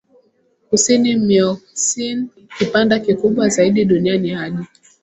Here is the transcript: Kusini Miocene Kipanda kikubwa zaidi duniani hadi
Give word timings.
Kusini 0.69 1.15
Miocene 1.15 2.27
Kipanda 2.57 2.99
kikubwa 2.99 3.49
zaidi 3.49 3.85
duniani 3.85 4.29
hadi 4.29 4.63